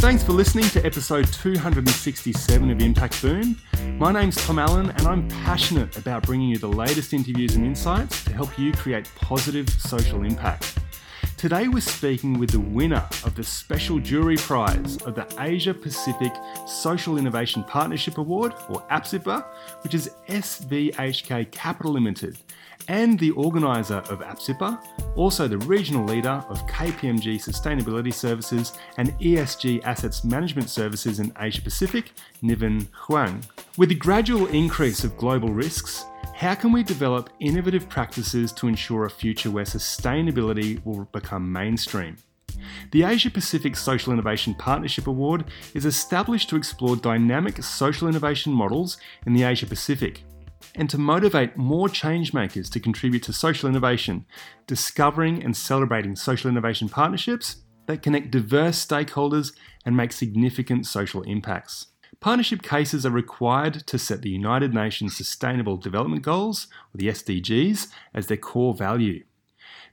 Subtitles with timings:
[0.00, 3.56] Thanks for listening to episode 267 of Impact Boom.
[3.98, 8.24] My name's Tom Allen, and I'm passionate about bringing you the latest interviews and insights
[8.24, 10.78] to help you create positive social impact.
[11.40, 16.30] Today, we're speaking with the winner of the Special Jury Prize of the Asia Pacific
[16.66, 19.46] Social Innovation Partnership Award, or APSIPA,
[19.82, 22.36] which is SVHK Capital Limited,
[22.88, 29.82] and the organiser of APSIPA, also the regional leader of KPMG Sustainability Services and ESG
[29.84, 33.42] Assets Management Services in Asia Pacific, Niven Huang.
[33.76, 39.04] With the gradual increase of global risks, how can we develop innovative practices to ensure
[39.04, 42.16] a future where sustainability will become mainstream?
[42.92, 48.96] The Asia Pacific Social Innovation Partnership Award is established to explore dynamic social innovation models
[49.26, 50.22] in the Asia Pacific
[50.74, 54.24] and to motivate more changemakers to contribute to social innovation,
[54.66, 59.52] discovering and celebrating social innovation partnerships that connect diverse stakeholders
[59.84, 61.86] and make significant social impacts.
[62.20, 67.88] Partnership cases are required to set the United Nations Sustainable Development Goals, or the SDGs,
[68.12, 69.24] as their core value.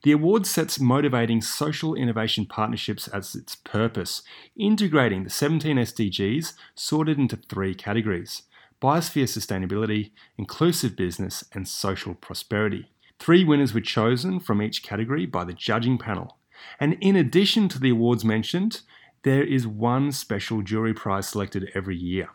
[0.03, 4.23] The award sets motivating social innovation partnerships as its purpose,
[4.58, 8.44] integrating the 17 SDGs sorted into three categories
[8.80, 12.91] biosphere sustainability, inclusive business, and social prosperity.
[13.18, 16.38] Three winners were chosen from each category by the judging panel.
[16.79, 18.81] And in addition to the awards mentioned,
[19.23, 22.29] there is one special jury prize selected every year.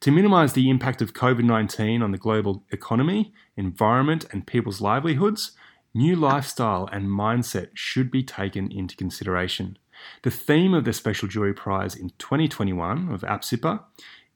[0.00, 5.52] To minimise the impact of COVID 19 on the global economy, environment, and people's livelihoods,
[5.94, 9.78] new lifestyle and mindset should be taken into consideration.
[10.22, 13.82] The theme of the Special Jury Prize in 2021 of APSIPA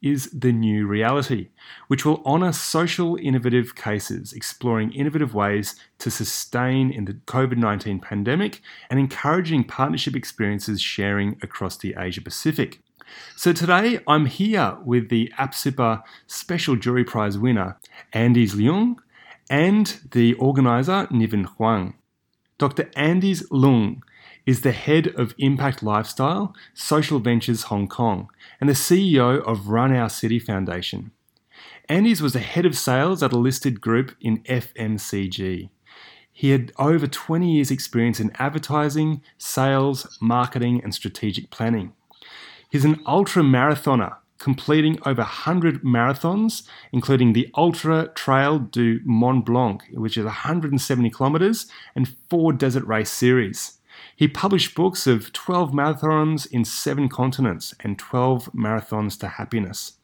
[0.03, 1.49] is The New Reality,
[1.89, 8.01] which will honour social innovative cases exploring innovative ways to sustain in the COVID 19
[8.01, 8.61] pandemic
[8.91, 12.81] and encouraging partnership experiences sharing across the Asia Pacific.
[13.37, 17.79] So today I'm here with the APSIPA Special Jury Prize winner,
[18.13, 18.97] Andys Leung,
[19.49, 21.95] and the organiser, Niven Huang.
[22.59, 22.85] Dr.
[22.97, 24.03] Andys Leung
[24.47, 28.29] is the head of Impact Lifestyle Social Ventures Hong Kong
[28.61, 31.13] and the CEO of Run Our City Foundation.
[31.89, 35.69] Andys was the head of sales at a listed group in FMCG.
[36.33, 41.93] He had over 20 years' experience in advertising, sales, marketing, and strategic planning.
[42.71, 49.83] He's an ultra marathoner, completing over 100 marathons, including the Ultra Trail du Mont Blanc,
[49.93, 53.79] which is 170 kilometres, and four desert race series.
[54.17, 59.95] He published books of 12 marathons in seven continents and 12 marathons to happiness.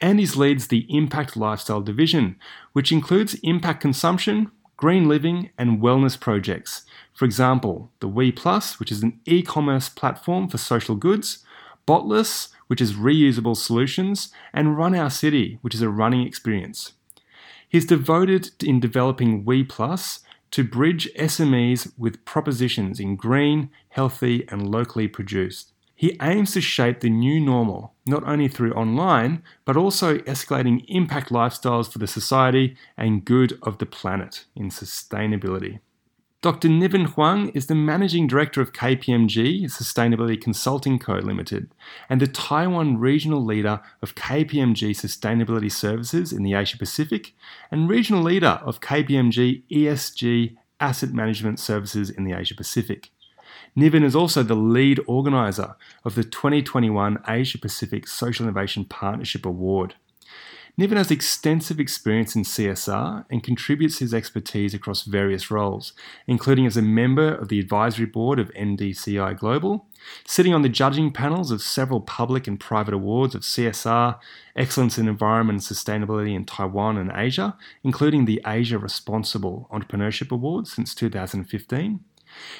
[0.00, 2.36] And he leads the Impact Lifestyle Division,
[2.72, 6.82] which includes impact consumption, green living, and wellness projects.
[7.14, 11.44] For example, the We Plus, which is an e commerce platform for social goods,
[11.86, 16.92] Botless, which is reusable solutions, and Run Our City, which is a running experience.
[17.66, 24.70] He's devoted in developing We Plus to bridge SMEs with propositions in green, healthy, and
[24.70, 25.72] locally produced.
[25.94, 31.30] He aims to shape the new normal, not only through online, but also escalating impact
[31.30, 35.80] lifestyles for the society and good of the planet in sustainability.
[36.40, 36.68] Dr.
[36.68, 41.14] Niven Huang is the Managing Director of KPMG Sustainability Consulting Co.
[41.14, 41.74] Limited
[42.08, 47.34] and the Taiwan Regional Leader of KPMG Sustainability Services in the Asia Pacific
[47.72, 53.10] and Regional Leader of KPMG ESG Asset Management Services in the Asia Pacific.
[53.74, 55.74] Niven is also the lead organiser
[56.04, 59.96] of the 2021 Asia Pacific Social Innovation Partnership Award.
[60.78, 65.92] Niven has extensive experience in CSR and contributes his expertise across various roles,
[66.28, 69.86] including as a member of the advisory board of NDCI Global,
[70.24, 74.20] sitting on the judging panels of several public and private awards of CSR,
[74.54, 80.68] Excellence in Environment and Sustainability in Taiwan and Asia, including the Asia Responsible Entrepreneurship Award
[80.68, 82.04] since 2015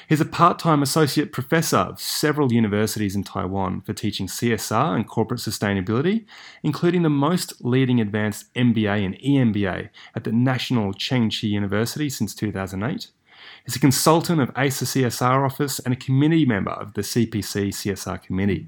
[0.07, 5.07] He's a part time associate professor of several universities in Taiwan for teaching CSR and
[5.07, 6.25] corporate sustainability,
[6.63, 13.09] including the most leading advanced MBA and EMBA at the National Chengchi University since 2008.
[13.65, 18.21] He's a consultant of ACER CSR Office and a committee member of the CPC CSR
[18.21, 18.67] Committee.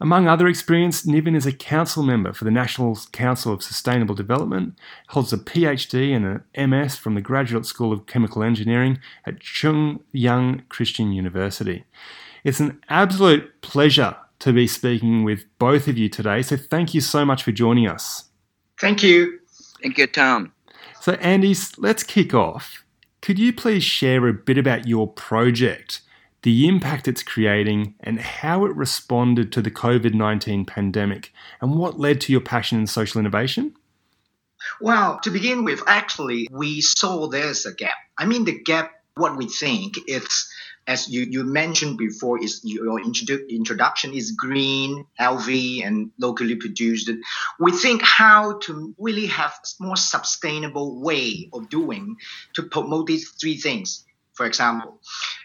[0.00, 4.76] Among other experience, Niven is a council member for the National Council of Sustainable Development,
[5.08, 10.00] holds a PhD and an MS from the Graduate School of Chemical Engineering at Chung
[10.12, 11.84] Yuan Christian University.
[12.42, 17.00] It's an absolute pleasure to be speaking with both of you today, so thank you
[17.00, 18.24] so much for joining us.
[18.80, 19.38] Thank you.
[19.80, 20.52] Thank you, Tom.
[21.00, 22.84] So, Andy, let's kick off.
[23.22, 26.02] Could you please share a bit about your project
[26.44, 31.32] the impact it's creating, and how it responded to the COVID 19 pandemic,
[31.62, 33.74] and what led to your passion in social innovation?
[34.78, 37.96] Well, to begin with, actually, we saw there's a gap.
[38.18, 40.52] I mean, the gap, what we think, it's
[40.86, 47.10] as you, you mentioned before, is your introdu- introduction is green, healthy, and locally produced.
[47.58, 52.16] We think how to really have a more sustainable way of doing
[52.56, 54.03] to promote these three things
[54.34, 55.00] for example.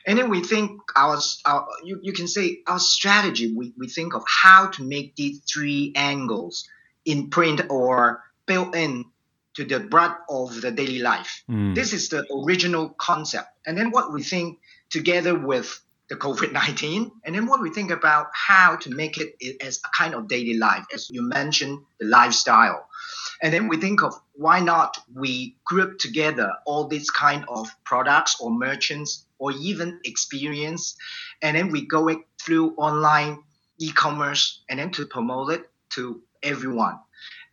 [0.05, 4.15] And then we think our, our you, you can say our strategy, we, we think
[4.15, 6.67] of how to make these three angles
[7.05, 9.05] in print or built in
[9.55, 11.43] to the breadth of the daily life.
[11.49, 11.75] Mm.
[11.75, 13.49] This is the original concept.
[13.65, 14.59] And then what we think
[14.89, 15.79] together with
[16.09, 19.89] the COVID 19, and then what we think about how to make it as a
[19.95, 22.87] kind of daily life, as you mentioned, the lifestyle.
[23.41, 28.37] And then we think of why not we group together all these kind of products
[28.41, 30.97] or merchants or even experience,
[31.41, 33.43] and then we go it through online
[33.77, 36.99] e-commerce and then to promote it to everyone.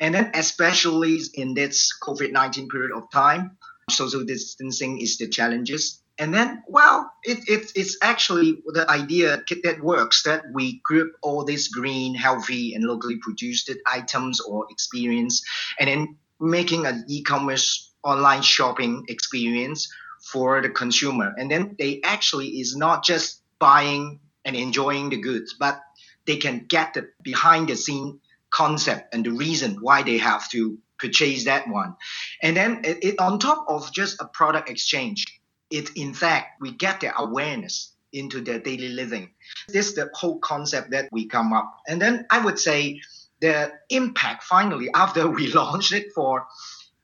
[0.00, 3.56] And then especially in this COVID-19 period of time,
[3.90, 9.82] social distancing is the challenges and then, well, it, it, it's actually the idea that
[9.82, 15.44] works that we group all these green, healthy, and locally produced items or experience,
[15.78, 19.92] and then making an e-commerce online shopping experience
[20.30, 21.34] for the consumer.
[21.36, 25.80] And then they actually is not just buying and enjoying the goods, but
[26.26, 28.20] they can get the behind the scene
[28.50, 31.96] concept and the reason why they have to purchase that one.
[32.42, 35.26] And then it, it on top of just a product exchange
[35.70, 39.30] it in fact we get their awareness into their daily living.
[39.68, 41.80] This is the whole concept that we come up.
[41.86, 43.00] And then I would say
[43.40, 46.46] the impact finally after we launched it for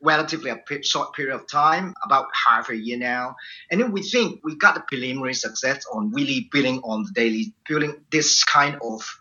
[0.00, 3.37] relatively a short period of time, about half a year now.
[3.70, 7.55] And then we think we got the preliminary success on really building on the daily,
[7.69, 9.17] building this kind of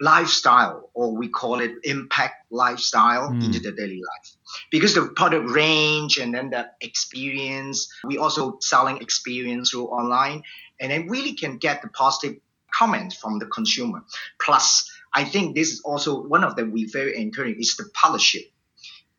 [0.00, 3.44] lifestyle, or we call it impact lifestyle mm.
[3.44, 4.36] into the daily life.
[4.70, 10.42] Because the product range and then the experience, we also selling experience through online,
[10.80, 12.36] and then really can get the positive
[12.70, 14.02] comment from the consumer.
[14.40, 18.44] Plus, I think this is also one of them we very encourage is the partnership.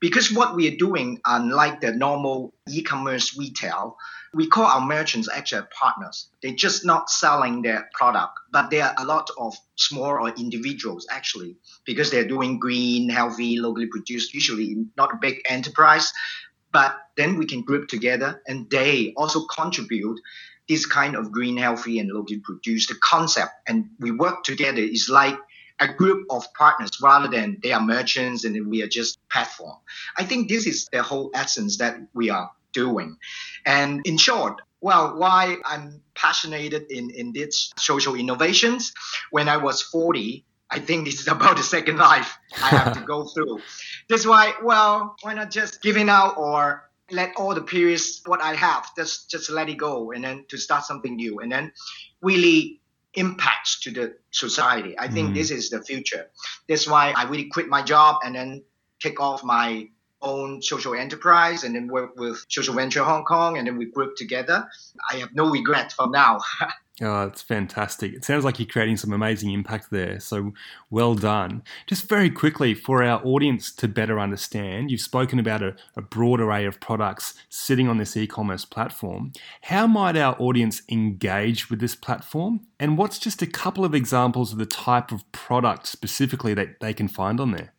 [0.02, 3.98] Because what we are doing, unlike the normal e-commerce retail,
[4.34, 6.30] we call our merchants actually partners.
[6.42, 11.06] They're just not selling their product, but there are a lot of small or individuals
[11.12, 11.56] actually,
[11.86, 16.12] because they're doing green, healthy, locally produced, usually not a big enterprise.
[16.72, 20.20] But then we can group together and they also contribute
[20.68, 23.52] this kind of green, healthy, and locally produced concept.
[23.68, 24.82] And we work together.
[24.82, 25.38] It's like
[25.82, 29.76] a group of partners rather than they are merchants and we are just platform.
[30.18, 33.18] I think this is the whole essence that we are doing.
[33.66, 38.94] And in short, well, why I'm passionate in, in this social innovations.
[39.32, 43.02] When I was 40, I think this is about the second life I have to
[43.02, 43.60] go through.
[44.08, 48.56] That's why, well, why not just giving out or let all the periods what I
[48.56, 51.74] have, just just let it go and then to start something new and then
[52.22, 52.81] really
[53.16, 54.98] impacts to the society.
[54.98, 55.34] I think mm.
[55.36, 56.28] this is the future.
[56.68, 58.64] That's why I really quit my job and then
[59.00, 59.90] kick off my
[60.22, 64.16] own social enterprise and then work with Social Venture Hong Kong and then we group
[64.16, 64.68] together.
[65.12, 66.40] I have no regret from now.
[67.00, 68.14] oh, it's fantastic.
[68.14, 70.20] It sounds like you're creating some amazing impact there.
[70.20, 70.54] So
[70.90, 71.64] well done.
[71.88, 76.42] Just very quickly, for our audience to better understand, you've spoken about a, a broad
[76.42, 79.32] array of products sitting on this e commerce platform.
[79.64, 82.62] How might our audience engage with this platform?
[82.80, 86.94] And what's just a couple of examples of the type of product specifically that they
[86.94, 87.74] can find on there?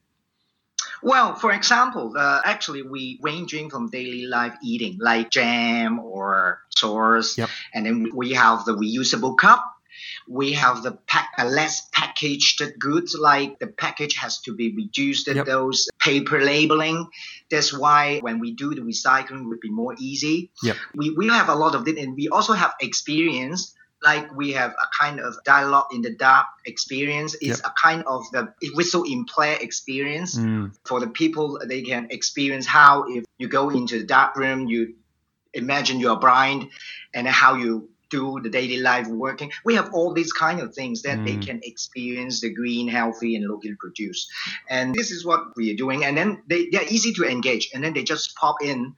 [1.02, 7.36] Well, for example, uh, actually, we ranging from daily life eating like jam or sauce,
[7.36, 7.50] yep.
[7.74, 9.68] and then we have the reusable cup.
[10.28, 15.26] We have the pack, uh, less packaged goods, like the package has to be reduced.
[15.26, 15.46] Yep.
[15.46, 17.08] Those paper labeling.
[17.50, 20.50] That's why when we do the recycling, would be more easy.
[20.62, 20.76] Yep.
[20.94, 24.70] We we have a lot of it, and we also have experience like we have
[24.72, 27.34] a kind of dialogue in the dark experience.
[27.40, 27.66] It's Yep.
[27.66, 32.66] a kind of the whistle in play experience Mm, for the people they can experience
[32.66, 34.94] how if you go into the dark room you
[35.54, 36.68] imagine you're blind
[37.14, 39.50] and how you do the daily life working.
[39.64, 41.46] We have all these kind of things that they Mm.
[41.46, 44.28] can experience the green healthy and local produce.
[44.68, 46.04] And this is what we are doing.
[46.04, 47.70] And then they, they're easy to engage.
[47.72, 48.94] And then they just pop in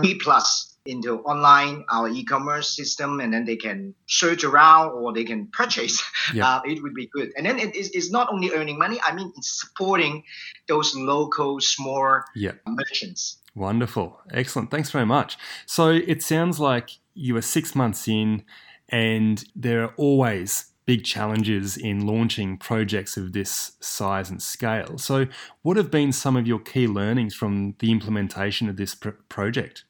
[0.00, 5.24] b plus into online our e-commerce system and then they can search around or they
[5.24, 6.02] can purchase
[6.42, 9.14] uh, it would be good and then it is it's not only earning money i
[9.14, 10.22] mean it's supporting
[10.66, 12.52] those local small yeah.
[12.66, 14.20] merchants Wonderful.
[14.32, 14.70] Excellent.
[14.70, 15.36] Thanks very much.
[15.66, 18.44] So it sounds like you are six months in,
[18.88, 24.96] and there are always big challenges in launching projects of this size and scale.
[24.96, 25.26] So,
[25.62, 29.84] what have been some of your key learnings from the implementation of this pr- project?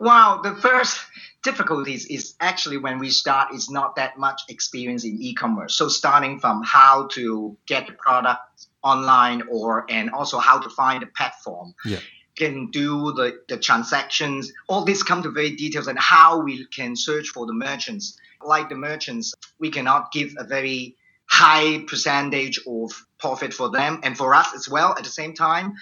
[0.00, 1.00] Wow, the first
[1.42, 5.76] difficulties is actually when we start is not that much experience in e-commerce.
[5.76, 8.40] So starting from how to get the product
[8.82, 11.74] online or and also how to find a platform.
[11.84, 12.00] Yeah.
[12.36, 14.52] Can do the, the transactions.
[14.68, 18.16] All this come to very details and how we can search for the merchants.
[18.40, 20.96] Like the merchants, we cannot give a very
[21.28, 25.74] high percentage of profit for them and for us as well at the same time.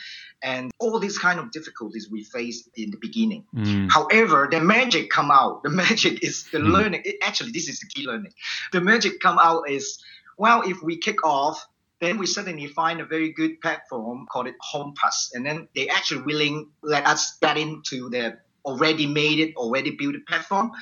[0.42, 3.46] And all these kind of difficulties we faced in the beginning.
[3.54, 5.62] Mm, However, the magic come out.
[5.62, 6.70] The magic is the Hmm.
[6.70, 7.02] learning.
[7.04, 8.32] It, actually, this is the key learning.
[8.72, 9.98] The magic come out is
[10.38, 11.66] well, if we kick off,
[12.00, 16.22] then we suddenly find a very good platform called it HomePass, and then they actually
[16.22, 20.72] willing let us get into the already made it, already built platform,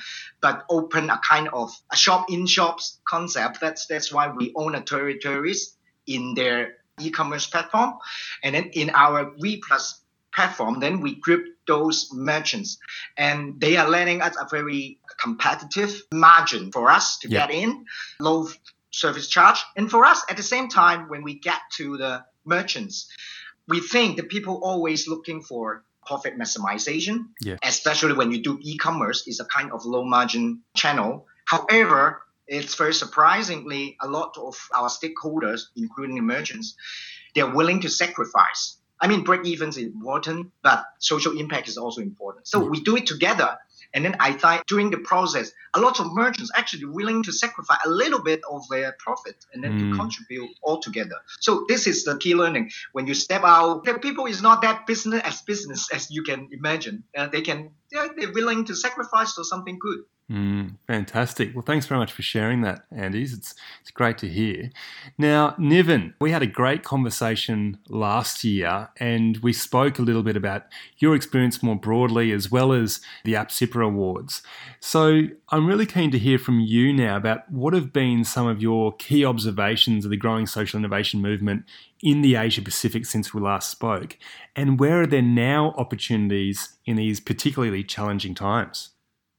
[0.41, 3.61] but open a kind of a shop in shops concept.
[3.61, 6.75] That's that's why we own a territories in their
[7.05, 7.95] e-commerce platform,
[8.43, 10.01] and then in our We Plus
[10.33, 12.77] platform, then we group those merchants,
[13.17, 17.47] and they are letting us a very competitive margin for us to Yeah.
[17.47, 17.85] get in,
[18.19, 18.49] low
[18.91, 23.07] service charge, and for us at the same time when we get to the merchants,
[23.67, 27.57] we think that people always looking for profit maximization, Yeah.
[27.63, 31.25] especially when you do e-commerce, is a kind of low margin channel.
[31.45, 36.75] However, it's very surprisingly a lot of our stakeholders, including the merchants,
[37.33, 38.77] they're willing to sacrifice.
[39.01, 42.47] I mean, break even is important, but social impact is also important.
[42.47, 42.69] So Yeah.
[42.69, 43.57] we do it together.
[43.93, 47.79] And then I thought during the process, a lot of merchants actually willing to sacrifice
[47.85, 49.91] a little bit of their profit and then Mm.
[49.91, 51.15] to contribute all together.
[51.39, 52.71] So this is the key learning.
[52.93, 56.49] When you step out, the people is not that business as business as you can
[56.51, 57.03] imagine.
[57.17, 59.99] Uh, they can, they're, they're willing to sacrifice for something good.
[60.31, 61.53] Mm, fantastic.
[61.53, 63.31] Well, thanks very much for sharing that, Andys.
[63.31, 64.71] It's it's great to hear.
[65.19, 70.35] Now, Niven, we had a great conversation last year, and we spoke a little bit
[70.35, 70.63] about
[70.97, 74.41] your experience more broadly, as well as the APSIPA Awards.
[74.79, 78.63] So, I'm really keen to hear from you now about what have been some of
[78.63, 81.65] your key observations of the growing social innovation movement
[82.01, 84.17] in the Asia Pacific since we last spoke,
[84.55, 88.94] and where are there now opportunities in these particularly challenging times?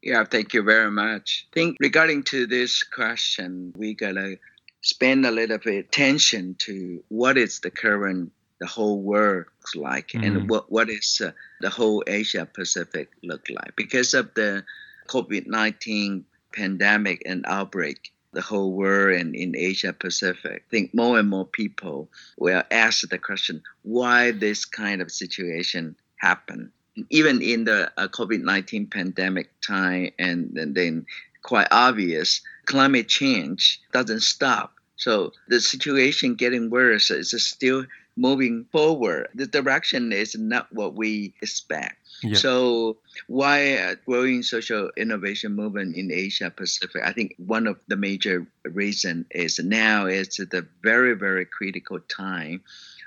[0.07, 1.49] Yeah, thank you very much.
[1.51, 4.39] I think regarding to this question, we gotta
[4.81, 10.09] spend a little bit attention to what is the current the whole world looks like
[10.15, 10.25] Mhm.
[10.25, 14.65] and what what is uh, the whole Asia Pacific look like because of the
[15.09, 18.13] COVID nineteen pandemic and outbreak.
[18.33, 22.09] The whole world and in Asia Pacific, I think more and more people
[22.39, 26.71] will ask the question why this kind of situation happened
[27.11, 31.07] even in the uh, COVID 19 pandemic time, and, and then
[31.43, 34.73] quite obvious, climate change doesn't stop.
[34.97, 37.85] So the situation getting worse is still
[38.17, 39.29] moving forward.
[39.35, 41.97] The direction is not what we expect.
[42.23, 42.35] Yeah.
[42.35, 47.03] So why uh, growing social innovation movement in Asia Pacific?
[47.05, 52.63] I think one of the major reason is now is the very very critical time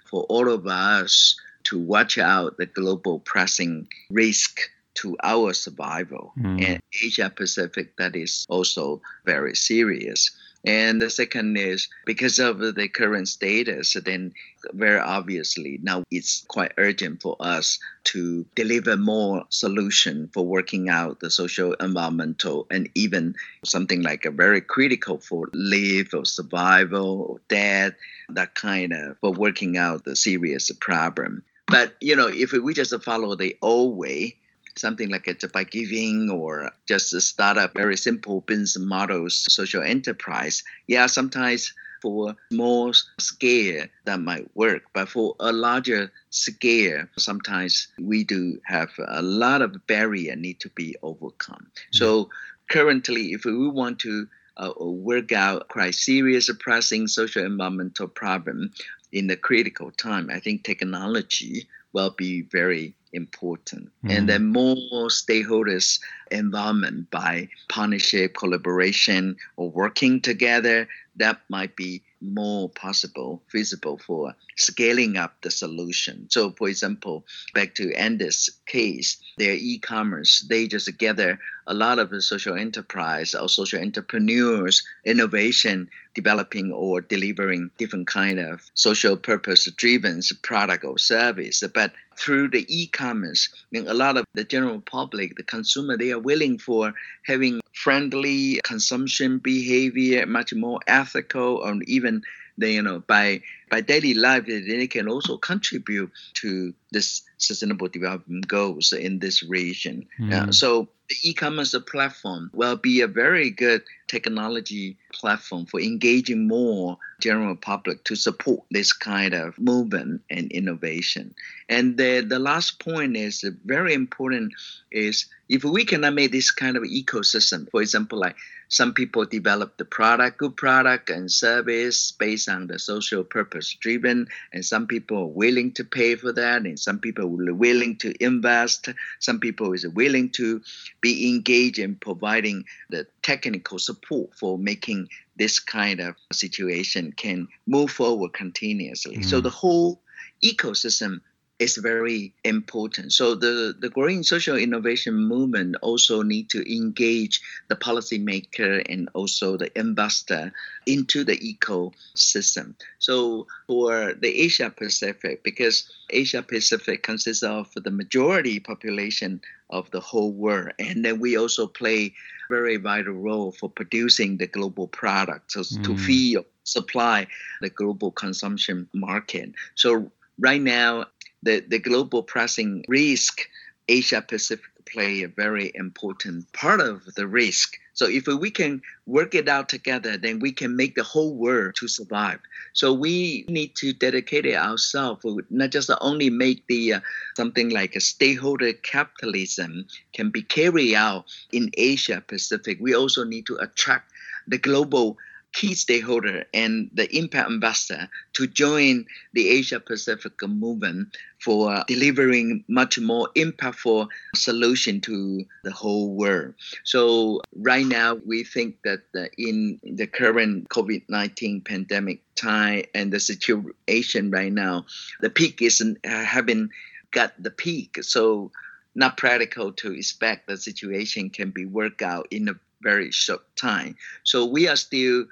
[0.05, 1.35] for all of us
[1.69, 4.59] to watch out the global pressing risk
[4.95, 6.65] to our survival Mm.
[6.67, 10.31] and Asia Pacific that is also very serious.
[10.65, 14.33] And the second is because of the current status, then
[14.73, 17.79] very obviously now it's quite urgent for us
[18.11, 24.31] to deliver more solution for working out the social, environmental, and even something like a
[24.31, 27.93] very critical for live or survival or death,
[28.27, 31.41] that kind of for working out the serious problem.
[31.69, 34.35] But you know, if we just follow the old way,
[34.77, 40.63] something like a by giving or just a startup, very simple business models, social enterprise.
[40.87, 48.23] Yeah, sometimes for small scale that might work, but for a larger scale, sometimes we
[48.23, 51.67] do have a lot of barrier need to be overcome.
[51.91, 52.29] So
[52.69, 58.71] currently, if we want to uh, work out quite serious, pressing social environmental problem
[59.11, 63.89] in the critical time, I think technology will be very important.
[64.05, 64.17] Mm.
[64.17, 65.99] And then more stakeholders
[66.31, 75.17] involvement by partnership, collaboration, or working together, that might be more possible, feasible for scaling
[75.17, 76.27] up the solution.
[76.29, 82.09] So, for example, back to Andys case, their e-commerce, they just gather a lot of
[82.09, 85.89] the social enterprise or social entrepreneurs, innovation,
[86.21, 91.63] developing or delivering different kind of social purpose driven product or service.
[91.73, 96.11] But through the e-commerce, I mean, a lot of the general public, the consumer, they
[96.11, 96.93] are willing for
[97.25, 102.23] having friendly consumption behavior, much more ethical, or even
[102.59, 106.11] they, you know, by by daily life, they can also contribute
[106.41, 110.05] to this sustainable development goals in this region.
[110.19, 110.33] Mm.
[110.33, 116.97] Uh, so the e-commerce platform will be a very good technology platform for engaging more
[117.21, 121.33] general public to support this kind of movement and innovation.
[121.69, 124.53] And the, the last point is very important
[124.91, 128.35] is if we cannot make this kind of ecosystem, for example, like
[128.69, 134.27] some people develop the product, good product and service based on the social purpose driven,
[134.53, 138.13] and some people are willing to pay for that, and some people are willing to
[138.23, 140.61] invest, some people is willing to
[141.01, 145.07] be engaged in providing the technical support for making
[145.37, 149.17] this kind of situation can move forward continuously.
[149.17, 149.25] Mm.
[149.25, 150.01] So the whole
[150.43, 151.21] ecosystem
[151.59, 153.13] is very important.
[153.13, 159.57] So the, the growing social innovation movement also need to engage the policymaker and also
[159.57, 160.51] the investor
[160.87, 162.73] into the ecosystem.
[162.97, 169.99] So for the Asia Pacific, because Asia Pacific consists of the majority population of the
[169.99, 172.15] whole world, and then we also play
[172.49, 175.83] very vital role for producing the global product so mm.
[175.83, 177.27] to feed supply
[177.61, 179.51] the global consumption market.
[179.75, 181.05] So right now
[181.43, 183.47] the, the global pressing risk,
[183.87, 187.77] Asia Pacific play a very important part of the risk.
[187.99, 191.75] So if we can work it out together, then we can make the whole world
[191.75, 192.39] to survive.
[192.71, 196.99] So we need to dedicate ourselves, not just only make the uh,
[197.35, 202.77] something like a stakeholder capitalism can be carried out in Asia Pacific.
[202.79, 204.13] We also need to attract
[204.47, 205.17] the global
[205.53, 212.99] key stakeholder and the impact investor to join the Asia Pacific movement for delivering much
[212.99, 216.53] more impactful solution to the whole world.
[216.83, 223.19] So right now we think that uh, in the current COVID-19 pandemic time and the
[223.19, 224.85] situation right now,
[225.21, 226.69] the peak isn't uh, having
[227.11, 228.03] got the peak.
[228.03, 228.51] So
[228.95, 233.95] not practical to expect the situation can be worked out in a very short time.
[234.23, 235.25] So we are still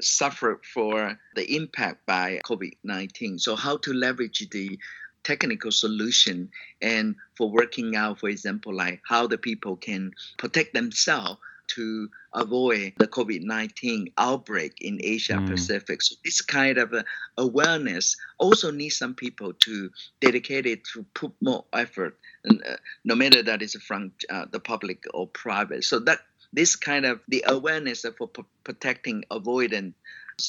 [0.00, 3.40] suffer for the impact by COVID-19.
[3.40, 4.78] So how to leverage the
[5.24, 6.48] technical solution
[6.80, 12.94] and for working out, for example, like how the people can protect themselves to avoid
[12.96, 15.48] the COVID-19 outbreak in Asia mm.
[15.48, 16.00] Pacific.
[16.00, 16.94] So this kind of
[17.36, 23.14] awareness also needs some people to dedicate it to put more effort, and, uh, no
[23.14, 25.84] matter that is from uh, the public or private.
[25.84, 26.20] So that
[26.52, 29.94] this kind of the awareness for p- protecting avoidance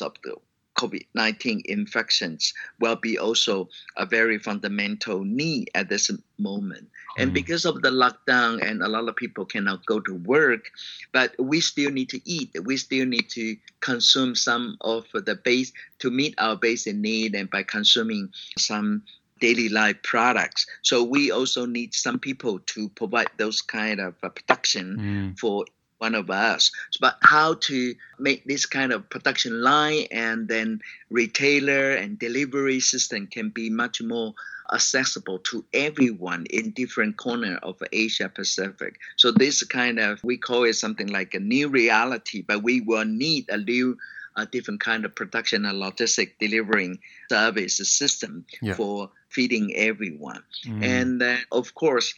[0.01, 0.35] of the
[0.79, 6.87] COVID-19 infections will be also a very fundamental need at this moment.
[7.17, 7.23] Mm.
[7.23, 10.71] And because of the lockdown and a lot of people cannot go to work,
[11.11, 12.55] but we still need to eat.
[12.63, 17.49] We still need to consume some of the base to meet our basic need and
[17.49, 19.03] by consuming some
[19.41, 20.65] daily life products.
[20.81, 25.39] So we also need some people to provide those kind of uh, protection mm.
[25.39, 25.65] for
[25.99, 26.71] one of us.
[26.99, 33.27] But how to make this kind of production line and then retailer and delivery system
[33.27, 34.33] can be much more
[34.73, 38.99] accessible to everyone in different corner of Asia Pacific.
[39.17, 43.05] So this kind of we call it something like a new reality, but we will
[43.05, 43.97] need a new
[44.35, 48.73] a different kind of production and logistic delivering service system yeah.
[48.73, 50.43] for feeding everyone.
[50.65, 50.83] Mm.
[50.83, 52.13] And then, of course,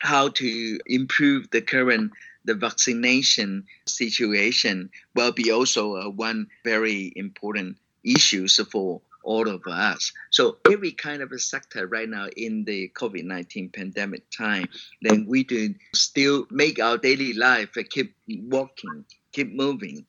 [0.00, 2.12] how to improve the current
[2.44, 10.12] the vaccination situation will be also uh, one very important issue for all of us.
[10.30, 14.68] So every kind of a sector right now in the COVID-19 pandemic time,
[15.00, 20.06] then we do still make our daily life keep walking, keep moving.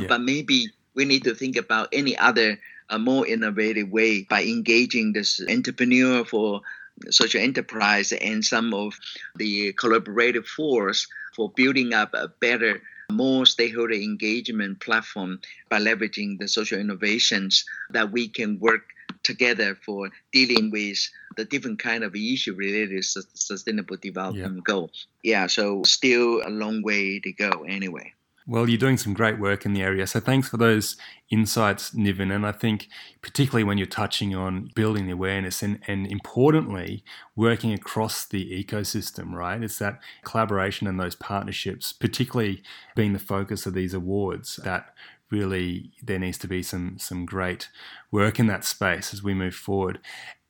[0.00, 0.08] Yeah.
[0.08, 2.58] But maybe we need to think about any other
[2.90, 6.62] uh, more innovative way by engaging this entrepreneur for
[7.10, 8.94] social enterprise and some of
[9.36, 16.48] the collaborative force for building up a better more stakeholder engagement platform by leveraging the
[16.48, 18.82] social innovations that we can work
[19.22, 20.98] together for dealing with
[21.36, 24.62] the different kind of issue related to sustainable development yeah.
[24.64, 24.90] goal.
[25.22, 28.12] Yeah, so still a long way to go anyway.
[28.46, 30.06] Well, you're doing some great work in the area.
[30.06, 30.96] So thanks for those
[31.30, 32.30] insights, Niven.
[32.30, 32.88] And I think,
[33.22, 37.02] particularly when you're touching on building the awareness and, and importantly,
[37.34, 39.62] working across the ecosystem, right?
[39.62, 42.62] It's that collaboration and those partnerships, particularly
[42.94, 44.94] being the focus of these awards, that
[45.34, 47.68] really there needs to be some some great
[48.10, 49.98] work in that space as we move forward.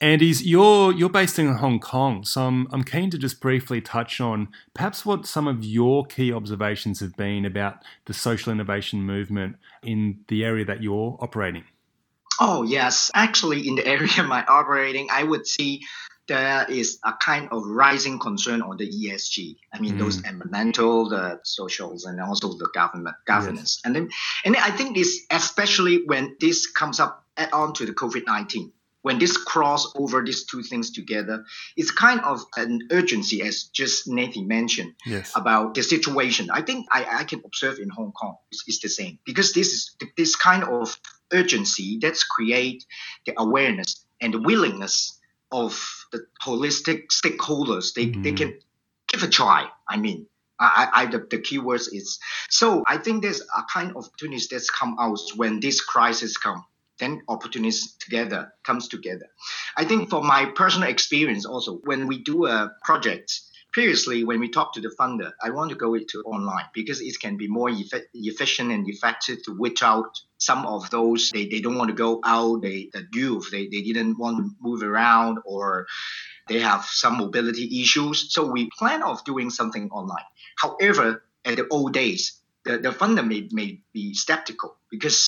[0.03, 4.21] Andys you're you're based in Hong Kong, so I'm I'm keen to just briefly touch
[4.21, 9.57] on perhaps what some of your key observations have been about the social innovation movement
[9.83, 11.65] in the area that you're operating.
[12.41, 15.83] Oh yes, actually in the area I'm operating, I would see
[16.27, 19.57] there is a kind of rising concern on the ESG.
[19.73, 19.99] I mean, mm.
[19.99, 23.79] those environmental, the socials, and also the government governance.
[23.79, 23.83] Yes.
[23.85, 24.09] And then,
[24.45, 28.27] and then I think this, especially when this comes up add on to the COVID
[28.27, 28.73] nineteen,
[29.05, 31.45] when this cross over these two things together,
[31.77, 35.31] it's kind of an urgency, as just Nathan mentioned, yes.
[35.37, 36.49] about the situation.
[36.51, 39.69] I think I, I can observe in Hong Kong is, is the same because this
[39.69, 40.99] is this kind of
[41.33, 42.87] urgency that's create
[43.27, 45.21] the awareness and the willingness
[45.55, 47.95] of the holistic stakeholders.
[47.95, 48.23] They, mm-hmm.
[48.23, 48.59] they can
[49.09, 49.69] give a try.
[49.89, 50.27] I mean,
[50.59, 54.71] I, I the, the keywords is so I think there's a kind of opportunities that's
[54.71, 56.65] come out when this crisis come.
[56.99, 59.27] Then opportunities together comes together.
[59.77, 63.41] I think for my personal experience also, when we do a project,
[63.75, 67.19] previously when we talk to the funder, I want to go into online because it
[67.21, 71.61] can be more eff- efficient and effective to reach out some of those they, they
[71.61, 75.39] don't want to go out, they the youth they, they didn't want to move around
[75.45, 75.87] or
[76.49, 78.33] they have some mobility issues.
[78.33, 80.29] So we plan of doing something online.
[80.57, 85.27] However, at the old days, the, the funder may, may be skeptical because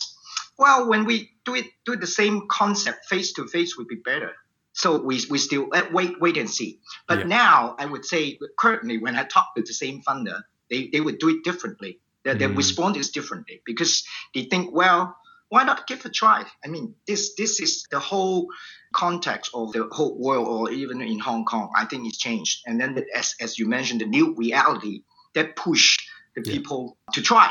[0.56, 4.32] well when we do it do the same concept face to face would be better
[4.76, 6.80] so we, we still uh, wait wait and see.
[7.08, 7.24] But yeah.
[7.24, 11.18] now I would say currently when I talk to the same funder, they, they would
[11.18, 11.98] do it differently.
[12.24, 12.38] Their, mm.
[12.40, 15.16] their response is differently because they think, well,
[15.48, 16.44] why not give a try?
[16.62, 18.48] I mean, this this is the whole
[18.92, 21.72] context of the whole world, or even in Hong Kong.
[21.74, 22.62] I think it's changed.
[22.66, 25.96] And then, the, as as you mentioned, the new reality that push
[26.34, 26.52] the yeah.
[26.52, 27.50] people to try.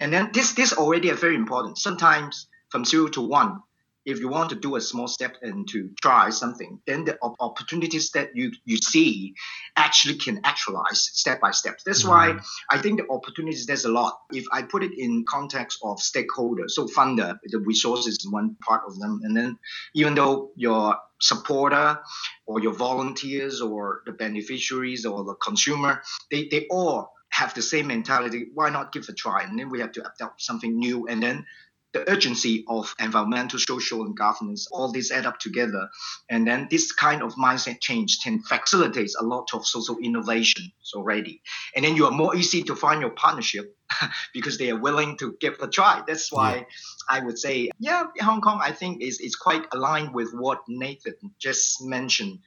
[0.00, 1.78] And then this this already is very important.
[1.78, 3.62] Sometimes from zero to one,
[4.08, 8.10] if you want to do a small step and to try something, then the opportunities
[8.12, 9.34] that you, you see
[9.76, 11.78] actually can actualize step by step.
[11.84, 12.36] That's mm-hmm.
[12.36, 12.40] why
[12.70, 14.18] I think the opportunities, there's a lot.
[14.32, 18.82] If I put it in context of stakeholders, so funder, the resources is one part
[18.86, 19.20] of them.
[19.24, 19.58] And then
[19.94, 21.98] even though your supporter
[22.46, 27.88] or your volunteers or the beneficiaries or the consumer, they, they all have the same
[27.88, 28.46] mentality.
[28.54, 29.42] Why not give a try?
[29.42, 31.06] And then we have to adopt something new.
[31.08, 31.44] And then
[31.92, 35.88] the urgency of environmental, social, and governance, all these add up together.
[36.28, 41.40] And then this kind of mindset change can facilitate a lot of social innovations already.
[41.74, 43.74] And then you are more easy to find your partnership
[44.34, 46.02] because they are willing to give a try.
[46.06, 46.64] That's why yeah.
[47.08, 51.14] I would say, yeah, Hong Kong, I think is, is quite aligned with what Nathan
[51.38, 52.40] just mentioned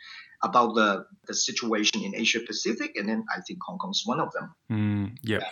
[0.43, 4.19] about the, the situation in Asia Pacific, and then I think Hong Kong is one
[4.19, 4.53] of them.
[4.71, 5.43] Mm, yeah,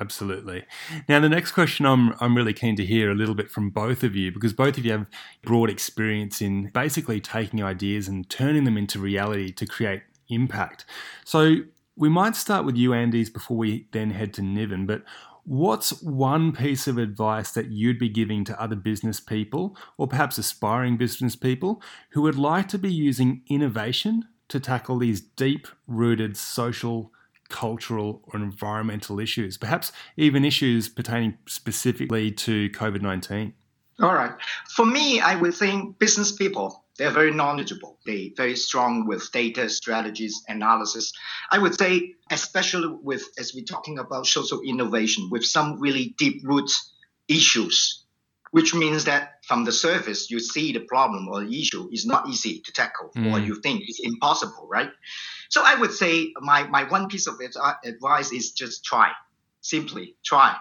[0.00, 0.64] absolutely.
[1.08, 4.04] Now, the next question I'm I'm really keen to hear a little bit from both
[4.04, 5.08] of you because both of you have
[5.42, 10.84] broad experience in basically taking ideas and turning them into reality to create impact.
[11.24, 11.56] So
[11.96, 14.86] we might start with you, Andys, before we then head to Niven.
[14.86, 15.02] But
[15.48, 20.36] What's one piece of advice that you'd be giving to other business people, or perhaps
[20.36, 26.36] aspiring business people, who would like to be using innovation to tackle these deep rooted
[26.36, 27.12] social,
[27.48, 33.54] cultural, or environmental issues, perhaps even issues pertaining specifically to COVID 19?
[34.00, 34.32] All right.
[34.68, 37.98] For me, I would think business people they're very knowledgeable.
[38.04, 41.12] They very strong with data strategies analysis.
[41.50, 46.42] I would say, especially with as we're talking about social innovation, with some really deep
[46.44, 46.70] root
[47.28, 48.04] issues,
[48.50, 52.28] which means that from the surface you see the problem or the issue is not
[52.28, 53.32] easy to tackle, mm.
[53.32, 54.90] or you think it's impossible, right?
[55.50, 57.34] So I would say my my one piece of
[57.84, 59.12] advice is just try,
[59.60, 60.56] simply try.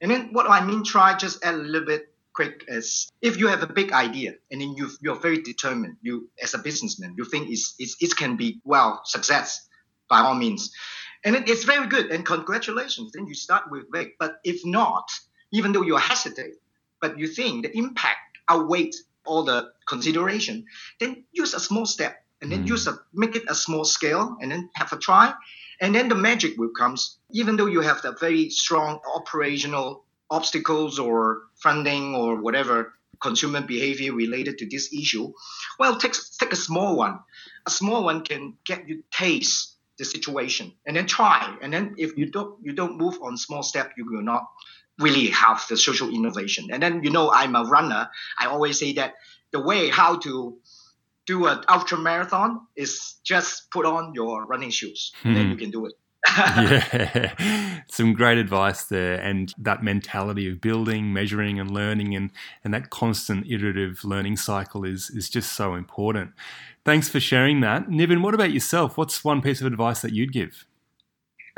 [0.00, 3.36] And then what do I mean try, just add a little bit quick as if
[3.36, 5.96] you have a big idea and then you you're very determined.
[6.02, 9.68] You as a businessman, you think it's, it's it can be well success
[10.08, 10.72] by all means,
[11.24, 12.10] and it, it's very good.
[12.10, 13.12] And congratulations.
[13.12, 14.12] Then you start with big.
[14.18, 15.08] But if not,
[15.52, 16.54] even though you're hesitate,
[17.00, 20.66] but you think the impact outweighs all the consideration,
[20.98, 22.68] then use a small step and then mm.
[22.68, 25.32] use a make it a small scale and then have a try
[25.80, 30.98] and then the magic will comes even though you have the very strong operational obstacles
[30.98, 35.32] or funding or whatever consumer behavior related to this issue
[35.78, 37.18] well take, take a small one.
[37.66, 41.56] A small one can get you taste the situation and then try.
[41.62, 44.44] And then if you don't you don't move on small step you will not
[44.98, 46.68] really have the social innovation.
[46.72, 48.08] And then you know i'm a runner.
[48.38, 49.14] I always say that
[49.52, 50.58] the way how to
[51.24, 55.12] do an ultra marathon is just put on your running shoes.
[55.22, 55.60] And then you hmm.
[55.60, 55.94] can do it
[56.56, 62.30] yeah, some great advice there, and that mentality of building, measuring, and learning, and
[62.64, 66.32] and that constant iterative learning cycle is is just so important.
[66.84, 68.22] Thanks for sharing that, Niven.
[68.22, 68.96] What about yourself?
[68.96, 70.66] What's one piece of advice that you'd give?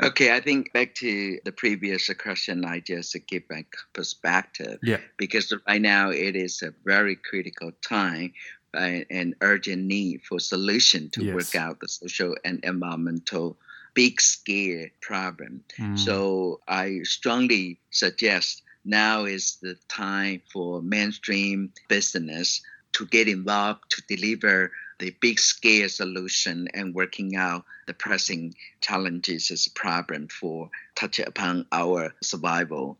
[0.03, 4.79] Okay, I think back to the previous question, I just give my perspective.
[4.83, 4.97] Yeah.
[5.17, 8.33] Because right now it is a very critical time
[8.75, 11.33] uh, an urgent need for solution to yes.
[11.33, 13.57] work out the social and environmental
[13.95, 15.63] big scale problem.
[15.79, 15.97] Mm.
[15.97, 22.61] So I strongly suggest now is the time for mainstream business
[22.93, 29.51] to get involved to deliver the big scale solution and working out the pressing challenges
[29.51, 32.97] as a problem for touch upon our survival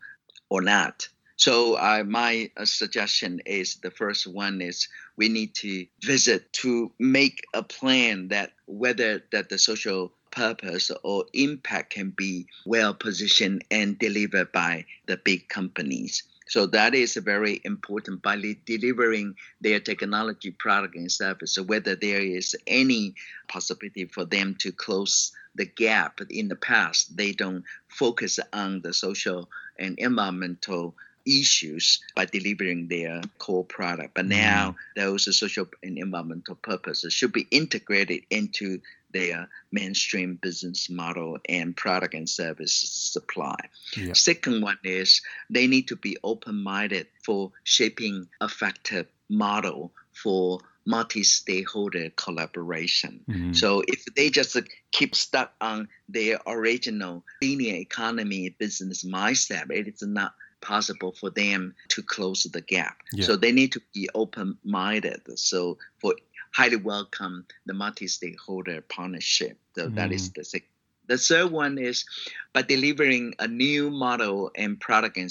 [0.50, 1.08] or not.
[1.38, 6.92] So uh, my uh, suggestion is the first one is we need to visit to
[6.98, 13.64] make a plan that whether that the social purpose or impact can be well positioned
[13.72, 16.24] and delivered by the big companies.
[16.48, 22.22] So that is very important by delivering their technology product and service, so whether there
[22.22, 23.16] is any
[23.48, 27.16] possibility for them to close the gap in the past.
[27.16, 30.96] They don't focus on the social and environmental
[31.26, 34.14] issues by delivering their core product.
[34.14, 34.42] But mm-hmm.
[34.42, 38.80] now those social and environmental purposes should be integrated into
[39.16, 43.56] their mainstream business model and product and service supply.
[43.96, 44.12] Yeah.
[44.14, 53.22] Second one is they need to be open-minded for shaping effective model for multi-stakeholder collaboration.
[53.30, 53.54] Mm-hmm.
[53.54, 54.58] So if they just
[54.92, 61.74] keep stuck on their original linear economy business mindset, it is not possible for them
[61.90, 62.98] to close the gap.
[63.14, 63.26] Yeah.
[63.26, 65.22] So they need to be open minded.
[65.40, 66.16] So for
[66.56, 69.58] highly welcome the multi stakeholder partnership.
[69.76, 69.96] So mm.
[69.96, 70.36] that is mm.
[70.36, 70.70] the second.
[71.08, 72.06] The third one is
[72.54, 75.30] by delivering a new model and product and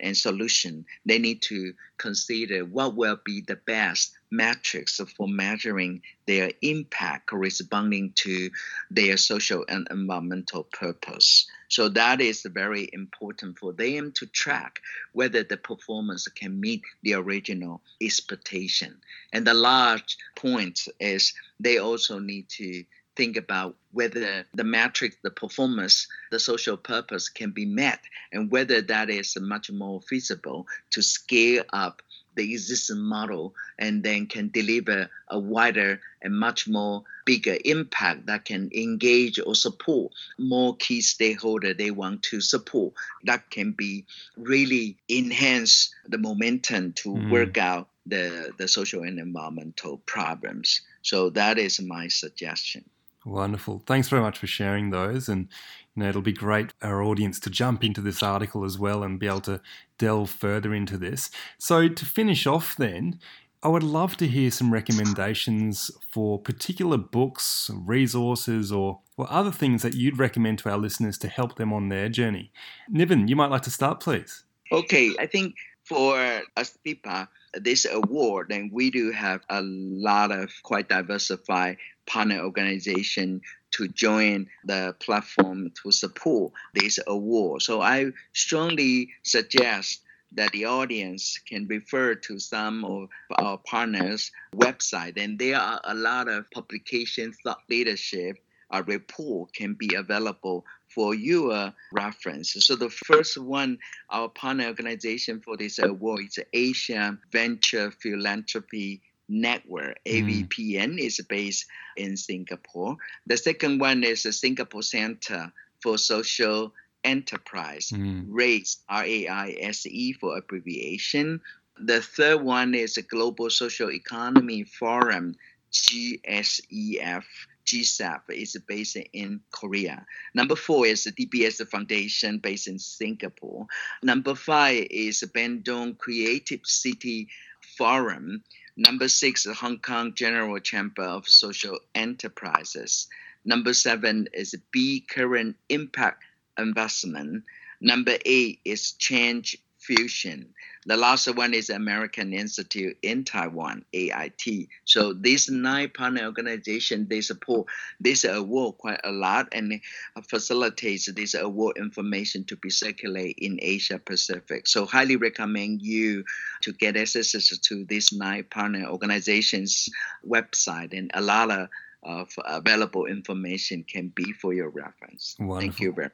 [0.00, 6.50] and solution, they need to consider what will be the best metrics for measuring their
[6.62, 8.50] impact corresponding to
[8.90, 11.46] their social and environmental purpose.
[11.74, 14.78] So that is very important for them to track
[15.12, 19.00] whether the performance can meet the original expectation.
[19.32, 22.84] And the large point is they also need to
[23.16, 27.98] think about whether the metric, the performance, the social purpose can be met,
[28.30, 32.02] and whether that is much more feasible to scale up
[32.34, 38.44] the existing model and then can deliver a wider and much more bigger impact that
[38.44, 42.94] can engage or support more key stakeholder they want to support.
[43.24, 47.30] That can be really enhance the momentum to mm.
[47.30, 50.82] work out the, the social and environmental problems.
[51.02, 52.84] So that is my suggestion
[53.24, 53.82] Wonderful.
[53.86, 55.28] Thanks very much for sharing those.
[55.28, 55.48] And
[55.94, 59.02] you know, it'll be great for our audience to jump into this article as well
[59.02, 59.60] and be able to
[59.98, 61.30] delve further into this.
[61.58, 63.18] So to finish off then,
[63.62, 69.80] I would love to hear some recommendations for particular books, resources, or, or other things
[69.80, 72.52] that you'd recommend to our listeners to help them on their journey.
[72.90, 74.44] Niven, you might like to start, please.
[74.70, 76.14] Okay, I think for
[76.58, 77.28] APSIPA,
[77.60, 83.40] this award, and we do have a lot of quite diversified partner organization
[83.72, 87.62] to join the platform to support this award.
[87.62, 95.16] So I strongly suggest that the audience can refer to some of our partners' website,
[95.16, 98.36] and there are a lot of publications, thought leadership,
[98.70, 102.52] a report can be available for your reference.
[102.64, 103.78] So the first one,
[104.10, 109.98] our partner organization for this award is Asia Venture Philanthropy Network.
[110.06, 110.98] AVPN mm.
[110.98, 112.96] is based in Singapore.
[113.26, 116.72] The second one is the Singapore Center for Social
[117.02, 118.26] Enterprise, mm.
[118.28, 121.40] RAISE, R A I S E for abbreviation.
[121.78, 125.34] The third one is the Global Social Economy Forum,
[125.72, 127.24] GSEF.
[127.66, 130.06] GSEF is based in Korea.
[130.34, 133.66] Number four is the DBS Foundation based in Singapore.
[134.02, 137.28] Number five is Bandung Creative City
[137.76, 138.42] Forum.
[138.76, 143.08] Number six, the Hong Kong General Chamber of Social Enterprises.
[143.44, 146.24] Number seven is B Current Impact
[146.58, 147.44] Investment.
[147.80, 150.54] Number eight is Change Fusion.
[150.86, 154.68] The last one is American Institute in Taiwan, AIT.
[154.84, 157.66] So these nine partner organizations, they support
[158.00, 159.80] this award quite a lot and
[160.28, 164.66] facilitates this award information to be circulated in Asia Pacific.
[164.66, 166.24] So highly recommend you
[166.62, 169.88] to get access to these nine partner organizations
[170.26, 171.68] website and a lot of,
[172.02, 175.36] of available information can be for your reference.
[175.38, 175.60] Wonderful.
[175.60, 176.10] Thank you very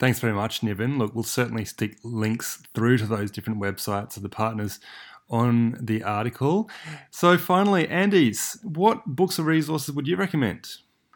[0.00, 0.98] Thanks very much, Niven.
[0.98, 4.80] Look, we'll certainly stick links through to those different websites of the partners
[5.28, 6.70] on the article.
[7.10, 10.68] So, finally, Andys, what books or resources would you recommend?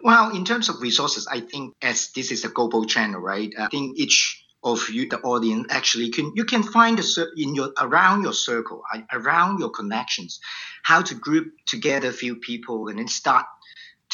[0.03, 3.51] Well, in terms of resources, I think as this is a global channel, right?
[3.59, 7.03] I think each of you, the audience, actually can you can find a,
[7.39, 10.41] in your around your circle, around your connections,
[10.83, 13.47] how to group together a few people and then start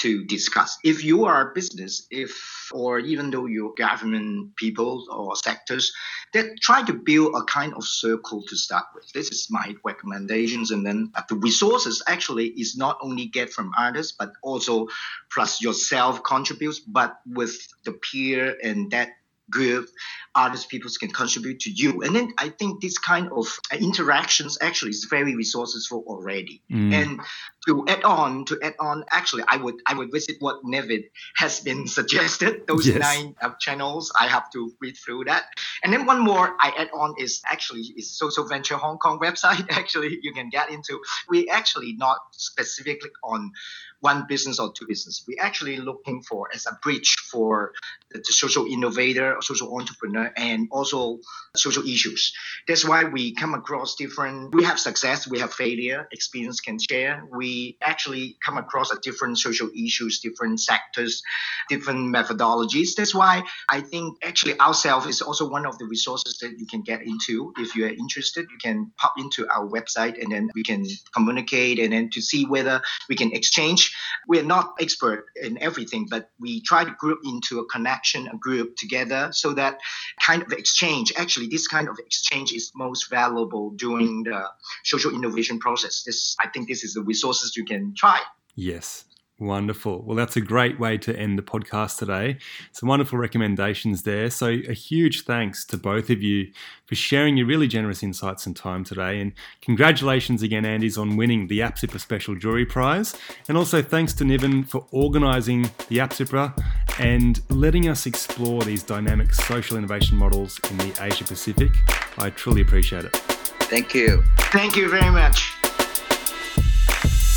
[0.00, 0.78] to discuss.
[0.82, 5.92] If you are a business, if or even though you're government people or sectors,
[6.32, 9.12] that try to build a kind of circle to start with.
[9.12, 14.12] This is my recommendations, and then the resources actually is not only get from others,
[14.12, 14.88] but also
[15.32, 19.10] plus yourself contributes, but with the peer and that
[19.50, 19.88] group
[20.34, 22.02] other people can contribute to you.
[22.02, 23.46] And then I think this kind of
[23.78, 26.62] interactions actually is very resourceful already.
[26.70, 26.94] Mm.
[26.94, 27.20] And
[27.66, 31.04] to add on, to add on, actually, I would I would visit what Niven
[31.36, 32.66] has been suggested.
[32.66, 32.98] Those yes.
[32.98, 35.44] nine uh, channels, I have to read through that.
[35.82, 39.66] And then one more I add on is actually is Social Venture Hong Kong website.
[39.80, 41.00] Actually, you can get into.
[41.28, 43.52] We actually not specifically on
[44.00, 45.24] one business or two business.
[45.28, 47.72] We're actually looking for as a bridge for
[48.10, 51.18] the, the social innovator, social entrepreneur, and also
[51.54, 52.32] social issues.
[52.66, 54.54] That's why we come across different.
[54.54, 57.24] We have success, we have failure, experience can share.
[57.30, 57.49] We
[57.82, 61.22] actually come across different social issues, different sectors,
[61.68, 62.94] different methodologies.
[62.96, 66.82] That's why I think actually ourselves is also one of the resources that you can
[66.82, 67.52] get into.
[67.58, 70.84] If you are interested, you can pop into our website and then we can
[71.14, 73.90] communicate and then to see whether we can exchange
[74.26, 78.76] we're not expert in everything, but we try to group into a connection, a group
[78.76, 79.78] together so that
[80.24, 84.44] kind of exchange, actually this kind of exchange is most valuable during the
[84.84, 86.02] social innovation process.
[86.04, 87.02] This, I think this is the
[87.40, 88.20] resources you can try.
[88.54, 89.04] Yes,
[89.40, 90.02] Wonderful.
[90.02, 92.36] Well, that's a great way to end the podcast today.
[92.72, 94.28] Some wonderful recommendations there.
[94.28, 96.52] So, a huge thanks to both of you
[96.84, 99.18] for sharing your really generous insights and time today.
[99.18, 103.16] And congratulations again, Andys, on winning the APSIPA Special Jury Prize.
[103.48, 106.62] And also thanks to Niven for organising the APSIPA
[106.98, 111.70] and letting us explore these dynamic social innovation models in the Asia Pacific.
[112.18, 113.16] I truly appreciate it.
[113.16, 114.22] Thank you.
[114.52, 115.59] Thank you very much.